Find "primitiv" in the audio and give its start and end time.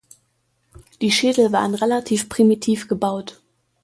2.27-2.87